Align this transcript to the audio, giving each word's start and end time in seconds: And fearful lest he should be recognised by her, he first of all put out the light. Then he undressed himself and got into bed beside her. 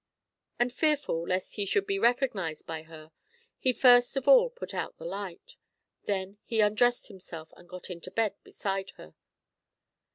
And 0.57 0.73
fearful 0.73 1.27
lest 1.27 1.57
he 1.57 1.65
should 1.67 1.85
be 1.85 1.99
recognised 1.99 2.65
by 2.65 2.81
her, 2.81 3.11
he 3.59 3.71
first 3.71 4.17
of 4.17 4.27
all 4.27 4.49
put 4.49 4.73
out 4.73 4.97
the 4.97 5.05
light. 5.05 5.57
Then 6.05 6.39
he 6.43 6.59
undressed 6.59 7.05
himself 7.05 7.53
and 7.55 7.69
got 7.69 7.91
into 7.91 8.09
bed 8.09 8.33
beside 8.43 8.93
her. 8.97 9.13